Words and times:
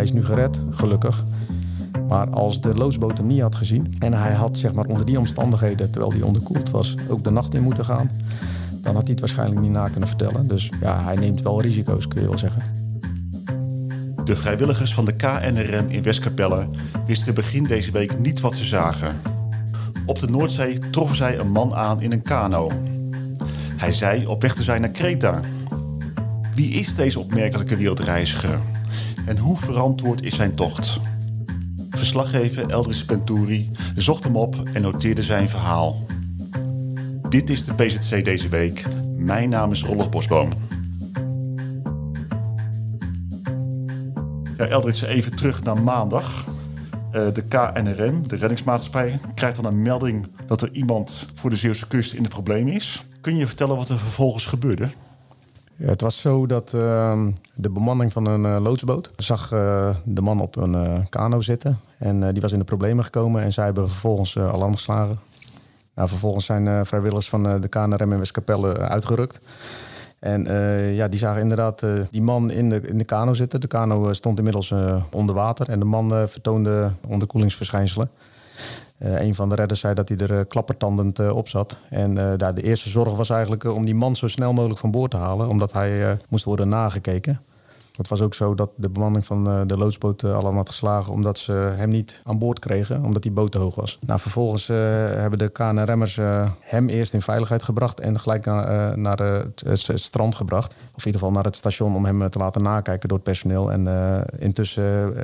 hij 0.00 0.08
is 0.08 0.14
nu 0.14 0.24
gered, 0.24 0.60
gelukkig. 0.70 1.24
Maar 2.08 2.30
als 2.30 2.60
de 2.60 2.74
loodsboot 2.74 3.18
hem 3.18 3.26
niet 3.26 3.40
had 3.40 3.54
gezien 3.54 3.94
en 3.98 4.12
hij 4.12 4.32
had 4.32 4.56
zeg 4.56 4.72
maar, 4.72 4.84
onder 4.84 5.06
die 5.06 5.18
omstandigheden, 5.18 5.90
terwijl 5.90 6.12
hij 6.12 6.22
onderkoeld 6.22 6.70
was, 6.70 6.94
ook 7.08 7.24
de 7.24 7.30
nacht 7.30 7.54
in 7.54 7.62
moeten 7.62 7.84
gaan, 7.84 8.10
dan 8.82 8.94
had 8.94 9.02
hij 9.02 9.10
het 9.10 9.20
waarschijnlijk 9.20 9.60
niet 9.60 9.70
na 9.70 9.88
kunnen 9.88 10.08
vertellen. 10.08 10.48
Dus 10.48 10.70
ja, 10.80 11.02
hij 11.02 11.16
neemt 11.16 11.42
wel 11.42 11.60
risico's, 11.60 12.08
kun 12.08 12.20
je 12.20 12.28
wel 12.28 12.38
zeggen. 12.38 12.62
De 14.24 14.36
vrijwilligers 14.36 14.94
van 14.94 15.04
de 15.04 15.12
KNRM 15.12 15.88
in 15.88 16.02
Westkapelle 16.02 16.68
wisten 17.06 17.34
begin 17.34 17.64
deze 17.64 17.90
week 17.90 18.18
niet 18.18 18.40
wat 18.40 18.56
ze 18.56 18.64
zagen. 18.64 19.20
Op 20.06 20.18
de 20.18 20.30
Noordzee 20.30 20.78
troffen 20.78 21.16
zij 21.16 21.38
een 21.38 21.50
man 21.50 21.74
aan 21.74 22.00
in 22.00 22.12
een 22.12 22.22
kano. 22.22 22.70
Hij 23.76 23.92
zei 23.92 24.26
op 24.26 24.42
weg 24.42 24.54
te 24.54 24.62
zijn 24.62 24.80
naar 24.80 24.90
Kreta. 24.90 25.40
Wie 26.54 26.70
is 26.70 26.94
deze 26.94 27.20
opmerkelijke 27.20 27.76
wereldreiziger? 27.76 28.58
En 29.26 29.38
hoe 29.38 29.56
verantwoord 29.56 30.22
is 30.22 30.34
zijn 30.34 30.54
tocht? 30.54 31.00
Verslaggever 31.90 32.70
Eldris 32.70 33.04
Penturi 33.04 33.70
zocht 33.94 34.24
hem 34.24 34.36
op 34.36 34.56
en 34.72 34.82
noteerde 34.82 35.22
zijn 35.22 35.48
verhaal. 35.48 36.06
Dit 37.28 37.50
is 37.50 37.64
de 37.64 37.74
PZC 37.74 38.24
deze 38.24 38.48
week. 38.48 38.84
Mijn 39.16 39.48
naam 39.48 39.72
is 39.72 39.84
Rolf 39.84 40.10
Bosboom. 40.10 40.50
Ja, 44.56 44.66
Eldritz, 44.66 45.02
even 45.02 45.36
terug 45.36 45.62
naar 45.62 45.82
maandag. 45.82 46.44
Uh, 47.12 47.32
de 47.32 47.42
KNRM, 47.42 48.28
de 48.28 48.36
reddingsmaatschappij, 48.36 49.18
krijgt 49.34 49.56
dan 49.56 49.64
een 49.64 49.82
melding 49.82 50.26
dat 50.46 50.62
er 50.62 50.72
iemand 50.72 51.26
voor 51.34 51.50
de 51.50 51.56
Zeeuwse 51.56 51.86
kust 51.86 52.12
in 52.12 52.22
de 52.22 52.28
problemen 52.28 52.72
is. 52.72 53.04
Kun 53.20 53.36
je 53.36 53.46
vertellen 53.46 53.76
wat 53.76 53.88
er 53.88 53.98
vervolgens 53.98 54.46
gebeurde? 54.46 54.90
Het 55.82 56.00
was 56.00 56.20
zo 56.20 56.46
dat 56.46 56.72
uh, 56.74 57.26
de 57.54 57.70
bemanning 57.70 58.12
van 58.12 58.26
een 58.26 58.44
uh, 58.44 58.60
loodsboot 58.60 59.10
zag 59.16 59.52
uh, 59.52 59.90
de 60.04 60.20
man 60.20 60.40
op 60.40 60.56
een 60.56 61.06
kano 61.08 61.40
zitten. 61.40 61.78
En 61.98 62.32
die 62.32 62.42
was 62.42 62.52
in 62.52 62.58
de 62.58 62.64
problemen 62.64 63.04
gekomen 63.04 63.42
en 63.42 63.52
zij 63.52 63.64
hebben 63.64 63.88
vervolgens 63.88 64.38
alarm 64.38 64.72
geslagen. 64.72 65.18
Nou, 65.94 66.08
vervolgens 66.08 66.44
zijn 66.44 66.86
vrijwilligers 66.86 67.28
van 67.28 67.60
de 67.60 67.68
KNRM 67.68 68.12
in 68.12 68.18
Westkapelle 68.18 68.78
uitgerukt. 68.78 69.40
En 70.18 70.44
ja, 70.94 71.08
die 71.08 71.18
zagen 71.18 71.40
inderdaad 71.40 71.84
die 72.10 72.22
man 72.22 72.50
in 72.50 72.68
de, 72.68 72.80
in 72.80 72.98
de 72.98 73.04
kano 73.04 73.34
zitten. 73.34 73.60
De 73.60 73.66
kano 73.66 74.12
stond 74.12 74.38
inmiddels 74.38 74.74
onder 75.10 75.34
water 75.34 75.68
en 75.68 75.78
de 75.78 75.84
man 75.84 76.28
vertoonde 76.28 76.92
onderkoelingsverschijnselen. 77.06 78.10
Een 78.98 79.34
van 79.34 79.48
de 79.48 79.54
redders 79.54 79.80
zei 79.80 79.94
dat 79.94 80.08
hij 80.08 80.18
er 80.18 80.46
klappertandend 80.46 81.30
op 81.30 81.48
zat. 81.48 81.76
En 81.88 82.14
daar 82.14 82.54
de 82.54 82.62
eerste 82.62 82.88
zorg 82.88 83.16
was 83.16 83.30
eigenlijk 83.30 83.64
om 83.64 83.84
die 83.84 83.94
man 83.94 84.16
zo 84.16 84.28
snel 84.28 84.52
mogelijk 84.52 84.80
van 84.80 84.90
boord 84.90 85.10
te 85.10 85.16
halen, 85.16 85.48
omdat 85.48 85.72
hij 85.72 86.18
moest 86.28 86.44
worden 86.44 86.68
nagekeken. 86.68 87.40
Het 88.00 88.08
was 88.08 88.20
ook 88.20 88.34
zo 88.34 88.54
dat 88.54 88.70
de 88.76 88.88
bemanning 88.88 89.24
van 89.24 89.48
eh, 89.48 89.60
de 89.66 89.76
loodsboot 89.76 90.22
eh, 90.22 90.32
allemaal 90.32 90.54
had 90.54 90.68
geslagen 90.68 91.12
omdat 91.12 91.38
ze 91.38 91.52
hem 91.52 91.88
niet 91.88 92.20
aan 92.24 92.38
boord 92.38 92.58
kregen, 92.58 93.04
omdat 93.04 93.22
die 93.22 93.30
boot 93.30 93.52
te 93.52 93.58
hoog 93.58 93.74
was. 93.74 93.98
Nou, 94.06 94.20
vervolgens 94.20 94.68
uh, 94.68 94.76
hebben 94.96 95.38
de 95.38 95.48
KNRM'ers 95.48 96.16
uh, 96.16 96.50
hem 96.60 96.88
eerst 96.88 97.12
in 97.12 97.22
veiligheid 97.22 97.62
gebracht 97.62 98.00
en 98.00 98.20
gelijk 98.20 98.44
naar, 98.44 98.98
naar 98.98 99.18
het, 99.18 99.62
het, 99.66 100.00
strand 100.00 100.34
gebracht. 100.34 100.72
Of 100.72 101.00
in 101.00 101.06
ieder 101.06 101.20
geval 101.20 101.30
naar 101.30 101.44
het 101.44 101.56
station 101.56 101.94
om 101.94 102.04
hem 102.04 102.30
te 102.30 102.38
laten 102.38 102.62
nakijken 102.62 103.08
door 103.08 103.18
het 103.18 103.26
personeel. 103.26 103.72
En 103.72 103.88
intussen 104.38 105.14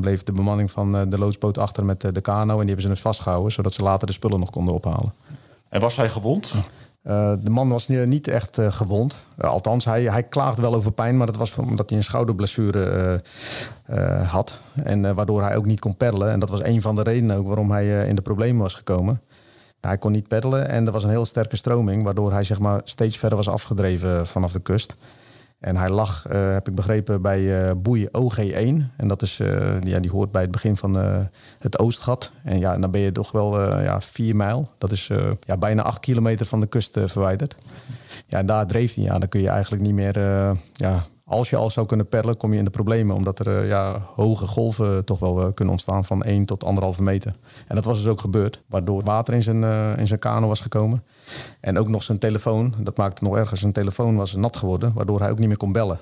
bleef 0.00 0.22
de 0.22 0.32
bemanning 0.32 0.70
van 0.70 1.08
de 1.10 1.18
loodsboot 1.18 1.58
achter 1.58 1.84
met 1.84 2.00
de 2.00 2.20
kano 2.20 2.52
en 2.52 2.58
die 2.58 2.66
hebben 2.66 2.82
ze 2.82 2.88
dus 2.88 3.00
vastgehouden, 3.00 3.52
zodat 3.52 3.72
ze 3.72 3.82
later 3.82 4.06
de 4.06 4.12
spullen 4.12 4.38
nog 4.38 4.50
konden 4.50 4.74
ophalen. 4.74 5.12
En 5.68 5.80
was 5.80 5.96
hij 5.96 6.08
gewond? 6.08 6.54
Uh, 7.06 7.32
de 7.40 7.50
man 7.50 7.68
was 7.68 7.88
niet 7.88 8.28
echt 8.28 8.58
uh, 8.58 8.72
gewond. 8.72 9.24
Uh, 9.38 9.50
althans, 9.50 9.84
hij, 9.84 10.02
hij 10.02 10.22
klaagde 10.22 10.62
wel 10.62 10.74
over 10.74 10.92
pijn, 10.92 11.16
maar 11.16 11.26
dat 11.26 11.36
was 11.36 11.56
omdat 11.56 11.88
hij 11.88 11.98
een 11.98 12.04
schouderblessure 12.04 13.20
had. 14.26 14.58
En 14.74 15.14
waardoor 15.14 15.42
hij 15.42 15.56
ook 15.56 15.66
niet 15.66 15.80
kon 15.80 15.96
peddelen. 15.96 16.30
En 16.30 16.38
dat 16.38 16.50
was 16.50 16.62
een 16.62 16.82
van 16.82 16.94
de 16.94 17.02
redenen 17.02 17.36
ook 17.36 17.46
waarom 17.46 17.70
hij 17.70 18.06
in 18.06 18.14
de 18.14 18.22
problemen 18.22 18.62
was 18.62 18.74
gekomen. 18.74 19.20
Hij 19.80 19.98
kon 19.98 20.12
niet 20.12 20.28
peddelen 20.28 20.68
en 20.68 20.86
er 20.86 20.92
was 20.92 21.04
een 21.04 21.10
heel 21.10 21.24
sterke 21.24 21.56
stroming, 21.56 22.02
waardoor 22.02 22.32
hij 22.32 22.44
zeg 22.44 22.58
maar, 22.58 22.80
steeds 22.84 23.16
verder 23.16 23.36
was 23.36 23.48
afgedreven 23.48 24.26
vanaf 24.26 24.52
de 24.52 24.60
kust. 24.60 24.96
En 25.64 25.76
hij 25.76 25.88
lag, 25.88 26.26
uh, 26.32 26.52
heb 26.52 26.68
ik 26.68 26.74
begrepen, 26.74 27.22
bij 27.22 27.40
uh, 27.40 27.70
boei 27.76 28.06
OG1. 28.06 28.96
En 28.96 29.08
dat 29.08 29.22
is, 29.22 29.40
uh, 29.40 29.80
ja, 29.80 30.00
die 30.00 30.10
hoort 30.10 30.32
bij 30.32 30.42
het 30.42 30.50
begin 30.50 30.76
van 30.76 30.96
het 31.58 31.78
Oostgat. 31.78 32.32
En 32.42 32.58
ja, 32.58 32.78
dan 32.78 32.90
ben 32.90 33.00
je 33.00 33.12
toch 33.12 33.32
wel 33.32 33.80
ja, 33.82 34.00
vier 34.00 34.36
mijl. 34.36 34.70
Dat 34.78 34.92
is 34.92 35.10
ja, 35.40 35.56
bijna 35.56 35.82
acht 35.82 36.00
kilometer 36.00 36.46
van 36.46 36.60
de 36.60 36.66
kust 36.66 37.00
verwijderd. 37.04 37.54
Ja, 38.26 38.38
en 38.38 38.46
daar 38.46 38.66
dreef 38.66 38.94
hij. 38.94 39.04
Ja, 39.04 39.18
dan 39.18 39.28
kun 39.28 39.40
je 39.40 39.48
eigenlijk 39.48 39.82
niet 39.82 39.94
meer 39.94 40.18
ja, 40.72 41.04
als 41.24 41.50
je 41.50 41.56
al 41.56 41.70
zou 41.70 41.86
kunnen 41.86 42.08
perlen, 42.08 42.36
kom 42.36 42.52
je 42.52 42.58
in 42.58 42.64
de 42.64 42.70
problemen. 42.70 43.16
Omdat 43.16 43.38
er 43.38 43.62
uh, 43.62 43.68
ja, 43.68 44.02
hoge 44.14 44.46
golven 44.46 45.04
toch 45.04 45.18
wel 45.18 45.40
uh, 45.40 45.46
kunnen 45.54 45.72
ontstaan 45.72 46.04
van 46.04 46.22
1 46.22 46.44
tot 46.44 46.64
1,5 46.96 47.02
meter. 47.02 47.36
En 47.68 47.74
dat 47.74 47.84
was 47.84 47.98
dus 47.98 48.06
ook 48.06 48.20
gebeurd. 48.20 48.62
Waardoor 48.66 49.02
water 49.02 49.34
in 49.34 49.42
zijn, 49.42 49.62
uh, 49.62 49.98
in 49.98 50.06
zijn 50.06 50.20
kano 50.20 50.46
was 50.46 50.60
gekomen. 50.60 51.04
En 51.60 51.78
ook 51.78 51.88
nog 51.88 52.02
zijn 52.02 52.18
telefoon, 52.18 52.74
dat 52.78 52.96
maakte 52.96 53.24
nog 53.24 53.36
erger. 53.36 53.56
Zijn 53.56 53.72
telefoon 53.72 54.16
was 54.16 54.34
nat 54.34 54.56
geworden, 54.56 54.92
waardoor 54.94 55.20
hij 55.20 55.30
ook 55.30 55.38
niet 55.38 55.48
meer 55.48 55.56
kon 55.56 55.72
bellen. 55.72 55.98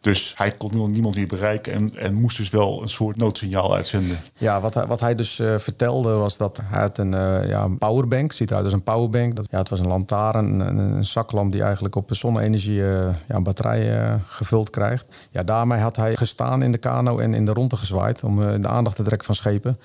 Dus 0.00 0.32
hij 0.36 0.52
kon 0.52 0.90
niemand 0.90 1.14
meer 1.14 1.26
bereiken 1.26 1.72
en, 1.72 1.96
en 1.96 2.14
moest 2.14 2.36
dus 2.36 2.50
wel 2.50 2.82
een 2.82 2.88
soort 2.88 3.16
noodsignaal 3.16 3.74
uitzenden. 3.74 4.18
Ja, 4.38 4.60
wat 4.60 4.74
hij, 4.74 4.86
wat 4.86 5.00
hij 5.00 5.14
dus 5.14 5.38
uh, 5.38 5.58
vertelde 5.58 6.12
was 6.12 6.36
dat 6.36 6.60
hij 6.64 6.80
had 6.80 6.98
een, 6.98 7.12
uh, 7.12 7.48
ja, 7.48 7.62
een 7.62 7.78
powerbank, 7.78 8.32
ziet 8.32 8.50
eruit 8.50 8.64
als 8.64 8.72
een 8.72 8.82
powerbank. 8.82 9.36
Dat, 9.36 9.48
ja, 9.50 9.58
het 9.58 9.68
was 9.68 9.80
een 9.80 9.86
lantaarn, 9.86 10.60
een, 10.60 11.04
zaklamp 11.04 11.52
die 11.52 11.62
eigenlijk 11.62 11.94
op 11.94 12.10
zonne-energie 12.14 12.78
uh, 12.78 13.08
ja, 13.28 13.40
batterij 13.40 14.18
gevuld 14.26 14.70
krijgt. 14.70 15.06
Ja, 15.30 15.42
daarmee 15.42 15.80
had 15.80 15.96
hij 15.96 16.16
gestaan 16.16 16.62
in 16.62 16.72
de 16.72 16.78
kano 16.78 17.18
en 17.18 17.34
in 17.34 17.44
de 17.44 17.52
ronde 17.52 17.76
gezwaaid 17.76 18.24
om 18.24 18.62
de 18.62 18.68
aandacht 18.68 18.96
te 18.96 19.02
trekken 19.02 19.26
van 19.26 19.34
schepen. 19.34 19.78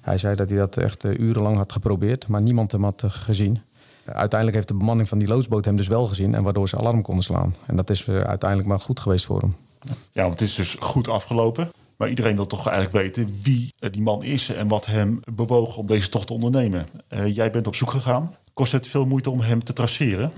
Hij 0.00 0.18
zei 0.18 0.34
dat 0.34 0.48
hij 0.48 0.58
dat 0.58 0.76
echt 0.76 1.04
urenlang 1.04 1.56
had 1.56 1.72
geprobeerd, 1.72 2.26
maar 2.28 2.42
niemand 2.42 2.72
hem 2.72 2.84
had 2.84 3.02
gezien. 3.06 3.60
Uiteindelijk 4.06 4.54
heeft 4.54 4.68
de 4.68 4.74
bemanning 4.74 5.08
van 5.08 5.18
die 5.18 5.28
loodsboot 5.28 5.64
hem 5.64 5.76
dus 5.76 5.88
wel 5.88 6.06
gezien 6.06 6.34
en 6.34 6.42
waardoor 6.42 6.68
ze 6.68 6.78
alarm 6.78 7.02
konden 7.02 7.24
slaan. 7.24 7.54
En 7.66 7.76
dat 7.76 7.90
is 7.90 8.08
uiteindelijk 8.08 8.68
maar 8.68 8.80
goed 8.80 9.00
geweest 9.00 9.24
voor 9.24 9.40
hem. 9.40 9.56
Ja, 10.12 10.22
want 10.22 10.40
het 10.40 10.48
is 10.48 10.54
dus 10.54 10.76
goed 10.80 11.08
afgelopen. 11.08 11.70
Maar 11.96 12.08
iedereen 12.08 12.36
wil 12.36 12.46
toch 12.46 12.68
eigenlijk 12.68 12.96
weten 13.16 13.36
wie 13.42 13.74
die 13.90 14.02
man 14.02 14.22
is 14.22 14.48
en 14.48 14.68
wat 14.68 14.86
hem 14.86 15.20
bewoog 15.34 15.76
om 15.76 15.86
deze 15.86 16.08
tocht 16.08 16.26
te 16.26 16.32
ondernemen. 16.32 16.86
Uh, 17.08 17.34
jij 17.34 17.50
bent 17.50 17.66
op 17.66 17.74
zoek 17.74 17.90
gegaan. 17.90 18.36
Kost 18.52 18.72
het 18.72 18.86
veel 18.86 19.06
moeite 19.06 19.30
om 19.30 19.40
hem 19.40 19.64
te 19.64 19.72
traceren? 19.72 20.32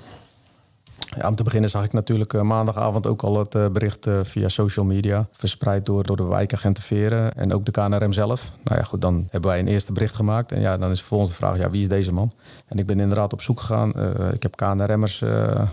Om 1.26 1.34
te 1.34 1.42
beginnen 1.42 1.70
zag 1.70 1.84
ik 1.84 1.92
natuurlijk 1.92 2.32
uh, 2.32 2.42
maandagavond 2.42 3.06
ook 3.06 3.22
al 3.22 3.38
het 3.38 3.54
uh, 3.54 3.68
bericht 3.68 4.06
uh, 4.06 4.18
via 4.22 4.48
social 4.48 4.84
media. 4.84 5.28
Verspreid 5.32 5.84
door, 5.84 6.04
door 6.04 6.16
de 6.16 6.24
wijkagenten 6.24 6.82
Veren 6.82 7.34
en 7.34 7.52
ook 7.52 7.64
de 7.64 7.70
KNRM 7.70 8.12
zelf. 8.12 8.52
Nou 8.64 8.78
ja, 8.78 8.82
goed, 8.82 9.00
dan 9.00 9.26
hebben 9.30 9.50
wij 9.50 9.58
een 9.58 9.66
eerste 9.66 9.92
bericht 9.92 10.14
gemaakt. 10.14 10.52
En 10.52 10.60
ja, 10.60 10.78
dan 10.78 10.90
is 10.90 10.98
vervolgens 10.98 11.30
de 11.30 11.36
vraag, 11.36 11.58
ja, 11.58 11.70
wie 11.70 11.82
is 11.82 11.88
deze 11.88 12.12
man? 12.12 12.32
En 12.66 12.78
ik 12.78 12.86
ben 12.86 13.00
inderdaad 13.00 13.32
op 13.32 13.42
zoek 13.42 13.60
gegaan. 13.60 13.92
ik 14.32 14.42
heb 14.42 14.56
KNRM'ers 14.56 15.24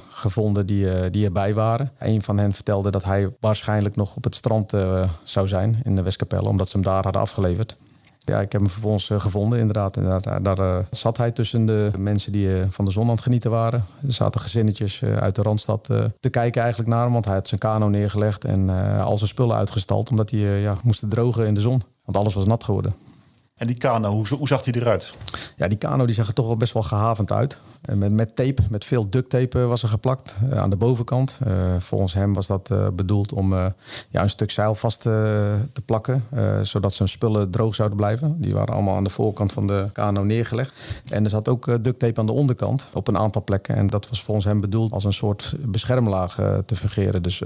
gevonden 0.09 0.65
die, 0.65 1.09
die 1.09 1.25
erbij 1.25 1.53
waren. 1.53 1.91
Een 1.99 2.21
van 2.21 2.37
hen 2.37 2.53
vertelde 2.53 2.91
dat 2.91 3.03
hij 3.03 3.29
waarschijnlijk 3.39 3.95
nog 3.95 4.15
op 4.15 4.23
het 4.23 4.35
strand 4.35 4.73
zou 5.23 5.47
zijn 5.47 5.79
in 5.83 5.95
de 5.95 6.01
Westkapelle. 6.01 6.49
Omdat 6.49 6.69
ze 6.69 6.77
hem 6.77 6.85
daar 6.85 7.03
hadden 7.03 7.21
afgeleverd. 7.21 7.77
Ja, 8.25 8.41
ik 8.41 8.51
heb 8.51 8.61
hem 8.61 8.69
vervolgens 8.69 9.09
uh, 9.09 9.19
gevonden 9.19 9.59
inderdaad. 9.59 9.97
En 9.97 10.21
daar, 10.41 10.59
uh, 10.59 10.77
zat 10.91 11.17
hij 11.17 11.31
tussen 11.31 11.65
de 11.65 11.91
mensen 11.97 12.31
die 12.31 12.47
uh, 12.47 12.63
van 12.69 12.85
de 12.85 12.91
zon 12.91 13.03
aan 13.03 13.09
het 13.09 13.21
genieten 13.21 13.51
waren. 13.51 13.85
Er 14.05 14.11
zaten 14.13 14.41
gezinnetjes 14.41 15.03
uit 15.03 15.35
de 15.35 15.41
Randstad 15.41 15.83
te 16.19 16.29
kijken 16.29 16.61
eigenlijk 16.61 16.91
naar 16.91 17.03
hem. 17.03 17.13
Want 17.13 17.25
hij 17.25 17.33
had 17.33 17.47
zijn 17.47 17.59
kano 17.59 17.87
neergelegd 17.87 18.45
en 18.45 18.69
al 18.99 19.17
zijn 19.17 19.29
spullen 19.29 19.55
uitgestald. 19.55 20.09
Omdat 20.09 20.29
hij 20.29 20.39
ja, 20.39 20.77
moest 20.83 21.09
drogen 21.09 21.47
in 21.47 21.53
de 21.53 21.61
zon. 21.61 21.81
Want 22.05 22.17
alles 22.17 22.33
was 22.33 22.45
nat 22.45 22.63
geworden. 22.63 22.95
En 23.55 23.67
die 23.67 23.77
kano, 23.77 24.11
hoe, 24.11 24.27
hoe 24.27 24.47
zag 24.47 24.65
hij 24.65 24.73
eruit? 24.73 25.13
Ja, 25.55 25.67
die 25.67 25.77
kano 25.77 26.05
die 26.05 26.15
zag 26.15 26.27
er 26.27 26.33
toch 26.33 26.45
wel 26.45 26.57
best 26.57 26.73
wel 26.73 26.83
gehavend 26.83 27.31
uit. 27.31 27.59
Met, 27.93 28.11
met 28.11 28.35
tape, 28.35 28.61
met 28.69 28.85
veel 28.85 29.09
duct 29.09 29.29
tape 29.29 29.59
was 29.59 29.83
er 29.83 29.89
geplakt 29.89 30.37
uh, 30.43 30.57
aan 30.57 30.69
de 30.69 30.75
bovenkant. 30.75 31.39
Uh, 31.47 31.53
volgens 31.79 32.13
hem 32.13 32.33
was 32.33 32.47
dat 32.47 32.73
bedoeld 32.95 33.33
om 33.33 33.53
ja, 33.53 34.21
een 34.21 34.29
stuk 34.29 34.51
zeil 34.51 34.75
vast 34.75 35.01
te 35.01 35.81
plakken. 35.85 36.23
zodat 36.61 36.93
zijn 36.93 37.09
spullen 37.09 37.49
droog 37.51 37.75
zouden 37.75 37.97
blijven. 37.97 38.41
Die 38.41 38.53
waren 38.53 38.73
allemaal 38.73 38.95
aan 38.95 39.03
de 39.03 39.09
voorkant 39.09 39.53
van 39.53 39.67
de 39.67 39.89
kano 39.93 40.23
neergelegd. 40.23 40.73
En 41.09 41.23
er 41.23 41.29
zat 41.29 41.49
ook 41.49 41.83
duct 41.83 41.99
tape 41.99 42.19
aan 42.19 42.25
de 42.25 42.31
onderkant 42.31 42.89
op 42.93 43.07
een 43.07 43.17
aantal 43.17 43.43
plekken. 43.43 43.75
En 43.75 43.87
dat 43.87 44.09
was 44.09 44.23
volgens 44.23 44.45
hem 44.45 44.61
bedoeld 44.61 44.91
als 44.91 45.03
een 45.03 45.13
soort 45.13 45.55
beschermlaag 45.59 46.39
te 46.65 46.75
fungeren. 46.75 47.23
Dus 47.23 47.41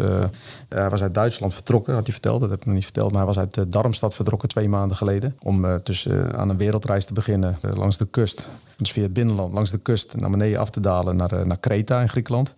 hij 0.69 0.89
was 0.89 1.01
uit 1.01 1.13
Duitsland 1.13 1.53
vertrokken, 1.53 1.93
had 1.93 2.03
hij 2.03 2.13
verteld. 2.13 2.39
Dat 2.39 2.49
heb 2.49 2.59
ik 2.59 2.65
nog 2.65 2.75
niet 2.75 2.83
verteld. 2.83 3.11
Maar 3.11 3.25
hij 3.25 3.33
was 3.33 3.39
uit 3.39 3.71
Darmstad 3.71 4.15
vertrokken 4.15 4.49
twee 4.49 4.69
maanden 4.69 4.97
geleden. 4.97 5.35
Om 5.43 5.81
tussen 5.83 5.98
dus 6.03 6.35
aan 6.35 6.49
een 6.49 6.57
wereldreis 6.57 7.05
te 7.05 7.13
beginnen 7.13 7.57
uh, 7.65 7.75
langs 7.75 7.97
de 7.97 8.05
kust. 8.05 8.49
Dus 8.77 8.91
via 8.91 9.03
het 9.03 9.13
binnenland, 9.13 9.53
langs 9.53 9.71
de 9.71 9.77
kust 9.77 10.15
naar 10.15 10.29
beneden 10.29 10.59
af 10.59 10.69
te 10.69 10.79
dalen 10.79 11.15
naar, 11.15 11.33
uh, 11.33 11.43
naar 11.43 11.59
Kreta 11.59 12.01
in 12.01 12.09
Griekenland. 12.09 12.55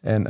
En 0.00 0.22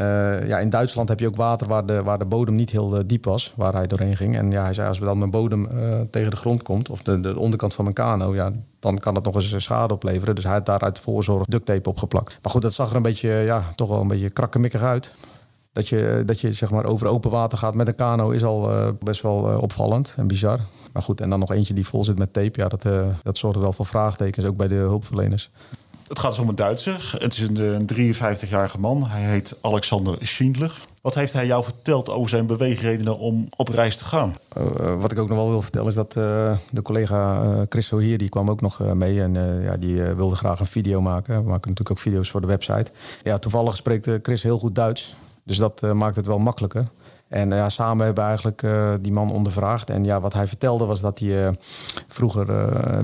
ja, 0.46 0.58
in 0.58 0.70
Duitsland 0.70 1.08
heb 1.08 1.20
je 1.20 1.26
ook 1.26 1.36
water 1.36 1.68
waar 1.68 1.86
de, 1.86 2.02
waar 2.02 2.18
de 2.18 2.24
bodem 2.24 2.54
niet 2.54 2.70
heel 2.70 3.06
diep 3.06 3.24
was, 3.24 3.52
waar 3.56 3.72
hij 3.72 3.86
doorheen 3.86 4.16
ging. 4.16 4.36
En 4.36 4.50
ja, 4.50 4.62
hij 4.62 4.74
zei, 4.74 4.88
als 4.88 4.98
dan 4.98 5.18
mijn 5.18 5.30
bodem 5.30 5.68
tegen 6.10 6.30
de 6.30 6.36
grond 6.36 6.62
komt, 6.62 6.90
of 6.90 7.02
de, 7.02 7.20
de 7.20 7.38
onderkant 7.38 7.74
van 7.74 7.84
mijn 7.84 7.96
kano, 7.96 8.34
ja, 8.34 8.52
dan 8.80 8.98
kan 8.98 9.14
het 9.14 9.24
nog 9.24 9.34
eens 9.34 9.62
schade 9.62 9.94
opleveren. 9.94 10.34
Dus 10.34 10.44
hij 10.44 10.52
had 10.52 10.66
daar 10.66 10.80
uit 10.80 10.98
voorzorg 10.98 11.44
duct 11.46 11.64
tape 11.64 11.88
opgeplakt. 11.88 12.38
Maar 12.42 12.52
goed, 12.52 12.62
dat 12.62 12.72
zag 12.72 12.90
er 12.90 12.96
een 12.96 13.02
beetje, 13.02 13.28
ja, 13.30 13.62
toch 13.74 13.88
wel 13.88 14.00
een 14.00 14.08
beetje 14.08 14.30
krakkemikkig 14.30 14.82
uit. 14.82 15.12
Dat 15.72 15.88
je, 15.88 16.22
dat 16.26 16.40
je 16.40 16.52
zeg 16.52 16.70
maar 16.70 16.84
over 16.84 17.06
open 17.06 17.30
water 17.30 17.58
gaat 17.58 17.74
met 17.74 17.88
een 17.88 17.94
kano 17.94 18.30
is 18.30 18.44
al 18.44 18.70
best 19.00 19.22
wel 19.22 19.58
opvallend 19.60 20.14
en 20.16 20.26
bizar. 20.26 20.60
Maar 20.92 21.02
goed, 21.02 21.20
en 21.20 21.30
dan 21.30 21.38
nog 21.38 21.52
eentje 21.52 21.74
die 21.74 21.86
vol 21.86 22.04
zit 22.04 22.18
met 22.18 22.32
tape. 22.32 22.60
Ja, 22.60 22.68
dat, 22.68 22.82
dat 23.22 23.38
zorgt 23.38 23.60
wel 23.60 23.72
voor 23.72 23.86
vraagtekens, 23.86 24.46
ook 24.46 24.56
bij 24.56 24.68
de 24.68 24.74
hulpverleners. 24.74 25.50
Het 26.08 26.18
gaat 26.18 26.30
dus 26.30 26.40
om 26.40 26.48
een 26.48 26.54
Duitser. 26.54 27.14
Het 27.18 27.32
is 27.32 27.40
een, 27.40 28.14
53-jarige 28.14 28.78
man. 28.80 29.06
Hij 29.06 29.22
heet 29.22 29.56
Alexander 29.60 30.16
Schindler. 30.20 30.82
Wat 31.00 31.14
heeft 31.14 31.32
hij 31.32 31.46
jou 31.46 31.64
verteld 31.64 32.08
over 32.08 32.30
zijn 32.30 32.46
beweegredenen 32.46 33.18
om 33.18 33.48
op 33.56 33.68
reis 33.68 33.96
te 33.96 34.04
gaan? 34.04 34.36
Uh, 34.58 35.00
wat 35.00 35.12
ik 35.12 35.18
ook 35.18 35.28
nog 35.28 35.36
wel 35.36 35.48
wil 35.48 35.62
vertellen 35.62 35.88
is 35.88 35.94
dat 35.94 36.16
uh, 36.16 36.56
de 36.70 36.82
collega 36.82 37.42
uh, 37.42 37.60
Chris 37.68 37.90
hier 37.90 38.18
die 38.18 38.28
kwam 38.28 38.50
ook 38.50 38.60
nog 38.60 38.94
mee 38.94 39.22
en 39.22 39.62
ja, 39.62 39.76
die 39.76 40.02
wilde 40.02 40.34
graag 40.34 40.60
een 40.60 40.66
video 40.66 41.00
maken. 41.00 41.34
We 41.34 41.48
maken 41.48 41.68
natuurlijk 41.68 41.90
ook 41.90 41.98
video's 41.98 42.30
voor 42.30 42.40
de 42.40 42.46
website. 42.46 42.90
Ja, 43.22 43.38
toevallig 43.38 43.76
spreekt 43.76 44.08
Chris 44.22 44.42
heel 44.42 44.58
goed 44.58 44.74
Duits. 44.74 45.14
Dus 45.44 45.56
dat 45.56 45.94
maakt 45.94 46.16
het 46.16 46.26
wel 46.26 46.38
makkelijker. 46.38 46.88
En 47.28 47.50
ja, 47.50 47.68
samen 47.68 48.04
hebben 48.04 48.22
we 48.22 48.28
eigenlijk 48.28 48.62
uh, 48.62 48.92
die 49.00 49.12
man 49.12 49.32
ondervraagd. 49.32 49.90
En 49.90 50.04
ja, 50.04 50.20
wat 50.20 50.32
hij 50.32 50.46
vertelde 50.46 50.84
was 50.86 51.00
dat 51.00 51.18
hij 51.18 51.48
uh, 51.48 51.48
vroeger 52.06 52.46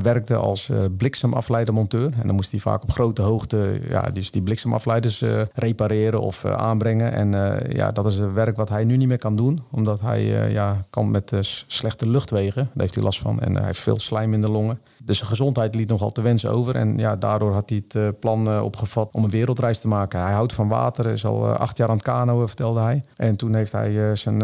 werkte 0.02 0.36
als 0.36 0.70
bliksemafleidermonteur. 0.96 2.12
En 2.20 2.26
dan 2.26 2.34
moest 2.34 2.50
hij 2.50 2.60
vaak 2.60 2.82
op 2.82 2.90
grote 2.90 3.22
hoogte 3.22 3.80
ja, 3.88 4.02
dus 4.02 4.30
die 4.30 4.42
bliksemafleiders 4.42 5.24
repareren 5.54 6.20
of 6.20 6.44
aanbrengen. 6.44 7.12
En 7.12 7.60
ja, 7.68 7.92
dat 7.92 8.06
is 8.06 8.18
een 8.18 8.32
werk 8.32 8.56
wat 8.56 8.68
hij 8.68 8.84
nu 8.84 8.96
niet 8.96 9.08
meer 9.08 9.18
kan 9.18 9.36
doen. 9.36 9.62
Omdat 9.70 10.00
hij 10.00 10.50
ja, 10.50 10.84
kan 10.90 11.10
met 11.10 11.32
slechte 11.66 12.08
luchtwegen. 12.08 12.62
Daar 12.62 12.82
heeft 12.82 12.94
hij 12.94 13.04
last 13.04 13.18
van. 13.18 13.40
En 13.40 13.54
hij 13.56 13.64
heeft 13.64 13.80
veel 13.80 13.98
slijm 13.98 14.34
in 14.34 14.42
de 14.42 14.50
longen. 14.50 14.80
Dus 15.04 15.16
zijn 15.16 15.30
gezondheid 15.30 15.74
liet 15.74 15.88
nogal 15.88 16.12
te 16.12 16.22
wensen 16.22 16.50
over. 16.50 16.76
En 16.76 16.98
ja, 16.98 17.16
daardoor 17.16 17.52
had 17.52 17.68
hij 17.68 17.82
het 17.84 17.94
uh, 17.94 18.08
plan 18.20 18.48
uh, 18.48 18.62
opgevat 18.62 19.08
om 19.12 19.24
een 19.24 19.30
wereldreis 19.30 19.78
te 19.78 19.88
maken. 19.88 20.20
Hij 20.20 20.32
houdt 20.32 20.52
van 20.52 20.68
water, 20.68 21.06
is 21.06 21.24
al 21.24 21.48
uh, 21.48 21.54
acht 21.54 21.76
jaar 21.76 21.88
aan 21.88 21.94
het 21.94 22.04
kanoën, 22.04 22.46
vertelde 22.46 22.80
hij. 22.80 23.02
En 23.16 23.36
toen 23.36 23.54
heeft 23.54 23.72
hij 23.72 24.16
zijn 24.16 24.38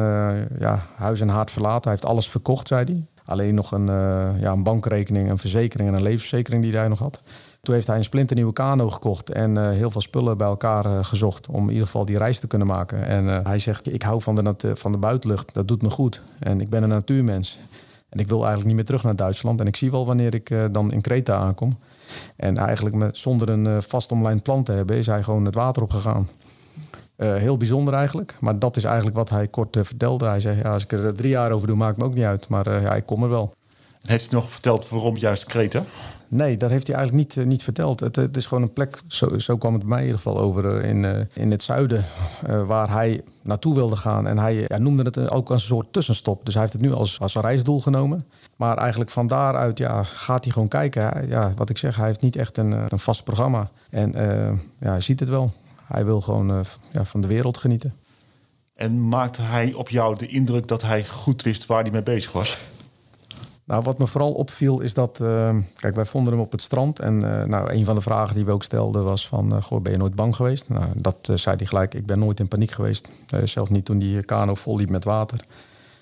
ja, 0.58 0.82
huis 0.96 1.20
en 1.20 1.28
haard 1.28 1.50
verlaten. 1.50 1.82
Hij 1.82 1.92
heeft 1.92 2.04
alles 2.04 2.28
verkocht, 2.28 2.68
zei 2.68 2.84
hij. 2.84 3.06
Alleen 3.24 3.54
nog 3.54 3.72
een, 3.72 3.86
ja, 4.40 4.52
een 4.52 4.62
bankrekening, 4.62 5.30
een 5.30 5.38
verzekering 5.38 5.88
en 5.88 5.94
een 5.94 6.02
levensverzekering 6.02 6.62
die 6.62 6.76
hij 6.76 6.88
nog 6.88 6.98
had. 6.98 7.20
Toen 7.62 7.74
heeft 7.74 7.86
hij 7.86 7.96
een 7.96 8.04
splinternieuwe 8.04 8.52
kano 8.52 8.90
gekocht 8.90 9.30
en 9.30 9.72
heel 9.72 9.90
veel 9.90 10.00
spullen 10.00 10.36
bij 10.36 10.46
elkaar 10.46 11.04
gezocht 11.04 11.48
om 11.48 11.62
in 11.62 11.70
ieder 11.70 11.86
geval 11.86 12.04
die 12.04 12.18
reis 12.18 12.38
te 12.38 12.46
kunnen 12.46 12.66
maken. 12.66 13.06
En 13.06 13.26
hij 13.26 13.58
zegt, 13.58 13.92
ik 13.92 14.02
hou 14.02 14.22
van 14.22 14.34
de, 14.34 14.76
van 14.76 14.92
de 14.92 14.98
buitenlucht, 14.98 15.54
dat 15.54 15.68
doet 15.68 15.82
me 15.82 15.90
goed. 15.90 16.22
En 16.38 16.60
ik 16.60 16.70
ben 16.70 16.82
een 16.82 16.88
natuurmens. 16.88 17.60
En 18.10 18.18
ik 18.18 18.28
wil 18.28 18.38
eigenlijk 18.38 18.66
niet 18.66 18.76
meer 18.76 18.84
terug 18.84 19.02
naar 19.02 19.16
Duitsland. 19.16 19.60
En 19.60 19.66
ik 19.66 19.76
zie 19.76 19.90
wel 19.90 20.06
wanneer 20.06 20.34
ik 20.34 20.50
uh, 20.50 20.64
dan 20.72 20.92
in 20.92 21.00
Kreta 21.00 21.36
aankom. 21.36 21.72
En 22.36 22.56
eigenlijk 22.56 22.96
met, 22.96 23.16
zonder 23.16 23.48
een 23.48 23.64
uh, 23.64 23.76
vast 23.80 24.12
omlijnd 24.12 24.42
plan 24.42 24.62
te 24.62 24.72
hebben, 24.72 24.96
is 24.96 25.06
hij 25.06 25.22
gewoon 25.22 25.44
het 25.44 25.54
water 25.54 25.82
opgegaan. 25.82 26.28
Uh, 27.16 27.34
heel 27.34 27.56
bijzonder 27.56 27.94
eigenlijk. 27.94 28.36
Maar 28.40 28.58
dat 28.58 28.76
is 28.76 28.84
eigenlijk 28.84 29.16
wat 29.16 29.30
hij 29.30 29.48
kort 29.48 29.76
vertelde. 29.80 30.26
Hij 30.26 30.40
zei, 30.40 30.56
ja, 30.56 30.72
als 30.72 30.82
ik 30.82 30.92
er 30.92 31.14
drie 31.14 31.30
jaar 31.30 31.52
over 31.52 31.66
doe, 31.66 31.76
maakt 31.76 31.96
me 31.96 32.04
ook 32.04 32.14
niet 32.14 32.24
uit. 32.24 32.48
Maar 32.48 32.82
ja, 32.82 32.94
ik 32.94 33.06
kom 33.06 33.22
er 33.22 33.28
wel. 33.28 33.52
Heeft 34.02 34.30
hij 34.30 34.40
nog 34.40 34.50
verteld 34.50 34.88
waarom 34.88 35.16
juist 35.16 35.44
Kreta? 35.44 35.84
Nee, 36.28 36.56
dat 36.56 36.70
heeft 36.70 36.86
hij 36.86 36.96
eigenlijk 36.96 37.28
niet, 37.28 37.36
eh, 37.44 37.50
niet 37.50 37.62
verteld. 37.62 38.00
Het, 38.00 38.16
het, 38.16 38.36
is 38.36 38.46
gewoon 38.46 38.62
een 38.62 38.72
plek, 38.72 39.00
zo, 39.06 39.38
zo 39.38 39.56
kwam 39.56 39.74
het 39.74 39.84
mij 39.84 39.98
in 39.98 40.04
ieder 40.04 40.20
geval 40.20 40.38
over, 40.38 40.76
eh, 40.76 40.90
in, 40.90 41.02
uh, 41.02 41.20
in 41.32 41.50
het 41.50 41.62
zuiden, 41.62 42.04
uh, 42.48 42.66
waar 42.66 42.90
hij 42.90 43.22
naartoe 43.42 43.74
wilde 43.74 43.96
gaan. 43.96 44.26
En 44.26 44.38
hij 44.38 44.64
ja, 44.68 44.78
noemde 44.78 45.02
het 45.02 45.30
ook 45.30 45.50
als 45.50 45.62
een 45.62 45.68
soort 45.68 45.92
tussenstop. 45.92 46.44
Dus 46.44 46.54
hij 46.54 46.62
heeft 46.62 46.74
het 46.74 46.82
nu 46.82 46.92
als, 46.92 47.20
als 47.20 47.34
een 47.34 47.40
reisdoel 47.40 47.80
genomen. 47.80 48.26
Maar 48.56 48.76
eigenlijk 48.76 49.10
van 49.10 49.26
daaruit 49.26 49.78
ja, 49.78 50.02
gaat 50.02 50.44
hij 50.44 50.52
gewoon 50.52 50.68
kijken. 50.68 51.28
Ja, 51.28 51.52
wat 51.56 51.70
ik 51.70 51.78
zeg, 51.78 51.96
hij 51.96 52.06
heeft 52.06 52.20
niet 52.20 52.36
echt 52.36 52.56
een, 52.56 52.72
een 52.92 52.98
vast 52.98 53.24
programma. 53.24 53.70
En 53.90 54.12
ja, 54.78 54.90
hij 54.90 55.00
ziet 55.00 55.20
het 55.20 55.28
wel. 55.28 55.52
Hij 55.84 56.04
wil 56.04 56.20
gewoon 56.20 56.64
ja, 56.92 57.04
van 57.04 57.20
de 57.20 57.26
wereld 57.26 57.58
genieten. 57.58 57.94
En 58.74 59.08
maakte 59.08 59.42
hij 59.42 59.72
op 59.72 59.88
jou 59.88 60.16
de 60.16 60.26
indruk 60.26 60.68
dat 60.68 60.82
hij 60.82 61.04
goed 61.04 61.42
wist 61.42 61.66
waar 61.66 61.82
hij 61.82 61.90
mee 61.90 62.02
bezig 62.02 62.32
was? 62.32 62.58
Nou, 63.70 63.82
wat 63.82 63.98
me 63.98 64.06
vooral 64.06 64.32
opviel 64.32 64.80
is 64.80 64.94
dat, 64.94 65.18
uh, 65.22 65.56
kijk, 65.74 65.94
wij 65.94 66.04
vonden 66.04 66.32
hem 66.32 66.42
op 66.42 66.52
het 66.52 66.62
strand. 66.62 66.98
En 66.98 67.14
uh, 67.14 67.44
nou, 67.44 67.72
een 67.72 67.84
van 67.84 67.94
de 67.94 68.00
vragen 68.00 68.34
die 68.34 68.44
we 68.44 68.52
ook 68.52 68.62
stelden 68.62 69.04
was 69.04 69.28
van, 69.28 69.54
uh, 69.54 69.62
goh, 69.62 69.82
ben 69.82 69.92
je 69.92 69.98
nooit 69.98 70.14
bang 70.14 70.36
geweest? 70.36 70.68
Nou, 70.68 70.84
dat 70.94 71.30
zei 71.34 71.56
hij 71.56 71.66
gelijk, 71.66 71.94
ik 71.94 72.06
ben 72.06 72.18
nooit 72.18 72.40
in 72.40 72.48
paniek 72.48 72.70
geweest. 72.70 73.08
zelfs 73.44 73.70
niet 73.70 73.84
toen 73.84 73.98
die 73.98 74.22
kano 74.22 74.54
vol 74.54 74.76
liep 74.76 74.90
met 74.90 75.04
water. 75.04 75.38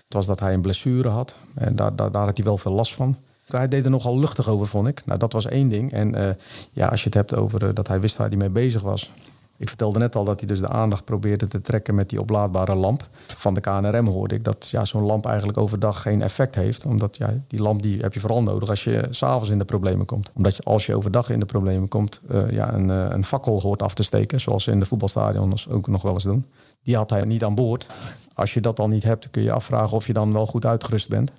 Het 0.04 0.14
was 0.14 0.26
dat 0.26 0.40
hij 0.40 0.54
een 0.54 0.60
blessure 0.60 1.08
had 1.08 1.38
en 1.54 1.76
daar, 1.76 1.96
daar, 1.96 2.10
daar 2.10 2.24
had 2.24 2.36
hij 2.36 2.46
wel 2.46 2.58
veel 2.58 2.72
last 2.72 2.94
van. 2.94 3.16
Hij 3.46 3.68
deed 3.68 3.84
er 3.84 3.90
nogal 3.90 4.18
luchtig 4.18 4.48
over, 4.48 4.66
vond 4.66 4.88
ik. 4.88 5.02
Nou, 5.04 5.18
dat 5.18 5.32
was 5.32 5.46
één 5.46 5.68
ding. 5.68 5.92
En 5.92 6.36
ja, 6.72 6.86
als 6.86 7.00
je 7.00 7.06
het 7.06 7.14
hebt 7.14 7.36
over 7.36 7.74
dat 7.74 7.88
hij 7.88 8.00
wist 8.00 8.16
waar 8.16 8.28
hij 8.28 8.36
mee 8.36 8.50
bezig 8.50 8.82
was. 8.82 9.12
Ik 9.58 9.68
vertelde 9.68 9.98
net 9.98 10.16
al 10.16 10.24
dat 10.24 10.38
hij 10.38 10.48
dus 10.48 10.60
de 10.60 10.68
aandacht 10.68 11.04
probeerde 11.04 11.46
te 11.46 11.60
trekken 11.60 11.94
met 11.94 12.08
die 12.08 12.20
oplaadbare 12.20 12.74
lamp. 12.74 13.08
Van 13.26 13.54
de 13.54 13.60
KNRM 13.60 14.06
hoorde 14.06 14.34
ik 14.34 14.44
dat 14.44 14.68
ja, 14.70 14.84
zo'n 14.84 15.02
lamp 15.02 15.26
eigenlijk 15.26 15.58
overdag 15.58 16.02
geen 16.02 16.22
effect 16.22 16.54
heeft. 16.54 16.84
Omdat 16.84 17.16
ja, 17.16 17.34
die 17.46 17.60
lamp 17.60 17.82
die 17.82 18.00
heb 18.00 18.14
je 18.14 18.20
vooral 18.20 18.42
nodig 18.42 18.68
als 18.68 18.84
je 18.84 19.06
s'avonds 19.10 19.50
in 19.50 19.58
de 19.58 19.64
problemen 19.64 20.06
komt. 20.06 20.30
Omdat 20.34 20.64
als 20.64 20.86
je 20.86 20.96
overdag 20.96 21.30
in 21.30 21.40
de 21.40 21.46
problemen 21.46 21.88
komt, 21.88 22.20
uh, 22.30 22.50
ja, 22.50 22.72
een, 22.72 22.88
uh, 22.88 23.06
een 23.08 23.24
fakkel 23.24 23.60
hoort 23.60 23.82
af 23.82 23.94
te 23.94 24.02
steken. 24.02 24.40
Zoals 24.40 24.64
ze 24.64 24.70
in 24.70 24.78
de 24.78 24.86
voetbalstadions 24.86 25.68
ook 25.68 25.86
nog 25.86 26.02
wel 26.02 26.12
eens 26.12 26.24
doen. 26.24 26.46
Die 26.82 26.96
had 26.96 27.10
hij 27.10 27.24
niet 27.24 27.44
aan 27.44 27.54
boord. 27.54 27.86
Als 28.34 28.54
je 28.54 28.60
dat 28.60 28.78
al 28.78 28.88
niet 28.88 29.02
hebt, 29.02 29.30
kun 29.30 29.42
je 29.42 29.52
afvragen 29.52 29.96
of 29.96 30.06
je 30.06 30.12
dan 30.12 30.32
wel 30.32 30.46
goed 30.46 30.66
uitgerust 30.66 31.08
bent. 31.08 31.32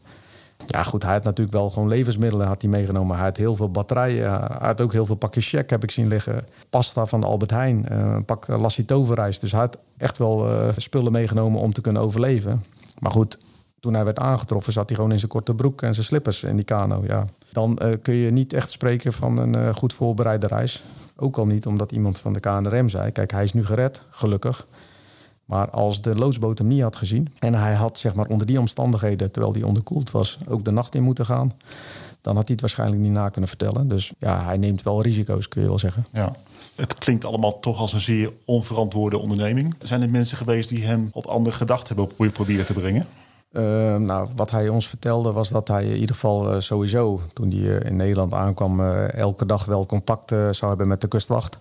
Ja, 0.65 0.83
goed, 0.83 1.03
hij 1.03 1.13
had 1.13 1.23
natuurlijk 1.23 1.57
wel 1.57 1.69
gewoon 1.69 1.87
levensmiddelen 1.87 2.47
had 2.47 2.61
hij 2.61 2.71
meegenomen. 2.71 3.15
Hij 3.15 3.25
had 3.25 3.37
heel 3.37 3.55
veel 3.55 3.71
batterijen. 3.71 4.31
Hij 4.31 4.67
had 4.67 4.81
ook 4.81 4.91
heel 4.91 5.05
veel 5.05 5.15
pakjes 5.15 5.49
check, 5.49 5.69
heb 5.69 5.83
ik 5.83 5.91
zien 5.91 6.07
liggen. 6.07 6.45
Pasta 6.69 7.05
van 7.05 7.23
Albert 7.23 7.51
Heijn, 7.51 7.87
eh, 7.87 7.97
een 7.97 8.25
pak 8.25 8.47
lassie 8.47 8.85
toverrijst. 8.85 9.41
Dus 9.41 9.51
hij 9.51 9.59
had 9.59 9.77
echt 9.97 10.17
wel 10.17 10.49
uh, 10.49 10.67
spullen 10.75 11.11
meegenomen 11.11 11.61
om 11.61 11.73
te 11.73 11.81
kunnen 11.81 12.01
overleven. 12.01 12.63
Maar 12.99 13.11
goed, 13.11 13.37
toen 13.79 13.93
hij 13.93 14.03
werd 14.03 14.19
aangetroffen, 14.19 14.73
zat 14.73 14.87
hij 14.87 14.95
gewoon 14.95 15.11
in 15.11 15.19
zijn 15.19 15.31
korte 15.31 15.53
broek 15.53 15.81
en 15.81 15.93
zijn 15.93 16.05
slippers 16.05 16.43
in 16.43 16.55
die 16.55 16.65
kano. 16.65 17.03
Ja. 17.07 17.25
Dan 17.51 17.79
uh, 17.83 17.93
kun 18.01 18.13
je 18.13 18.31
niet 18.31 18.53
echt 18.53 18.69
spreken 18.69 19.13
van 19.13 19.37
een 19.37 19.75
goed 19.75 19.93
voorbereide 19.93 20.47
reis. 20.47 20.83
Ook 21.15 21.37
al 21.37 21.45
niet 21.45 21.65
omdat 21.65 21.91
iemand 21.91 22.19
van 22.19 22.33
de 22.33 22.39
KNRM 22.39 22.89
zei: 22.89 23.11
Kijk, 23.11 23.31
hij 23.31 23.43
is 23.43 23.53
nu 23.53 23.65
gered, 23.65 24.01
gelukkig. 24.09 24.67
Maar 25.49 25.69
als 25.69 26.01
de 26.01 26.15
loodsboot 26.15 26.57
hem 26.57 26.67
niet 26.67 26.81
had 26.81 26.95
gezien 26.95 27.27
en 27.39 27.53
hij 27.53 27.73
had 27.73 27.97
zeg 27.97 28.13
maar, 28.13 28.27
onder 28.27 28.47
die 28.47 28.59
omstandigheden, 28.59 29.31
terwijl 29.31 29.53
hij 29.53 29.63
onderkoeld 29.63 30.11
was, 30.11 30.37
ook 30.47 30.65
de 30.65 30.71
nacht 30.71 30.95
in 30.95 31.03
moeten 31.03 31.25
gaan, 31.25 31.51
dan 32.21 32.35
had 32.35 32.43
hij 32.43 32.51
het 32.51 32.61
waarschijnlijk 32.61 33.01
niet 33.01 33.11
na 33.11 33.29
kunnen 33.29 33.49
vertellen. 33.49 33.87
Dus 33.87 34.11
ja, 34.17 34.43
hij 34.43 34.57
neemt 34.57 34.83
wel 34.83 35.01
risico's, 35.01 35.47
kun 35.47 35.61
je 35.61 35.67
wel 35.67 35.79
zeggen. 35.79 36.05
Ja. 36.11 36.35
Het 36.75 36.95
klinkt 36.95 37.25
allemaal 37.25 37.59
toch 37.59 37.79
als 37.79 37.93
een 37.93 37.99
zeer 37.99 38.31
onverantwoorde 38.45 39.17
onderneming. 39.17 39.75
Zijn 39.81 40.01
er 40.01 40.09
mensen 40.09 40.37
geweest 40.37 40.69
die 40.69 40.85
hem 40.85 41.09
op 41.13 41.25
andere 41.25 41.55
gedachten 41.55 41.95
hebben 41.95 42.31
proberen 42.31 42.65
te 42.65 42.73
brengen? 42.73 43.05
Uh, 43.51 43.95
nou, 43.95 44.29
wat 44.35 44.51
hij 44.51 44.69
ons 44.69 44.87
vertelde 44.87 45.31
was 45.31 45.49
dat 45.49 45.67
hij 45.67 45.85
in 45.85 45.97
ieder 45.97 46.15
geval 46.15 46.53
uh, 46.53 46.59
sowieso, 46.59 47.21
toen 47.33 47.49
hij 47.49 47.59
uh, 47.59 47.79
in 47.79 47.95
Nederland 47.95 48.33
aankwam, 48.33 48.81
elke 49.05 49.45
dag 49.45 49.65
wel 49.65 49.85
contact 49.85 50.29
zou 50.29 50.67
hebben 50.67 50.87
met 50.87 51.01
de 51.01 51.07
kustwacht 51.07 51.57